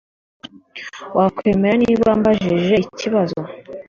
[1.17, 3.41] Wakwemera niba mbajije ikibazo?